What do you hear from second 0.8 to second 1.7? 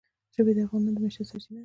د معیشت سرچینه ده.